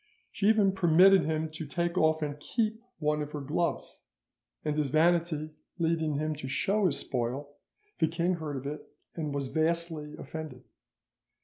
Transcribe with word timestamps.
She 0.31 0.47
even 0.49 0.71
permitted 0.71 1.25
him 1.25 1.51
to 1.51 1.67
take 1.67 1.95
off 1.95 2.23
and 2.23 2.39
keep 2.39 2.81
one 2.97 3.21
of 3.21 3.33
her 3.33 3.39
gloves, 3.39 4.01
and 4.65 4.75
his 4.75 4.89
vanity 4.89 5.51
leading 5.77 6.15
him 6.15 6.33
to 6.37 6.47
show 6.47 6.87
his 6.87 6.97
spoil, 6.97 7.53
the 7.99 8.07
king 8.07 8.33
heard 8.37 8.57
of 8.57 8.65
it, 8.65 8.83
and 9.15 9.31
was 9.31 9.49
vastly 9.49 10.15
offended. 10.17 10.63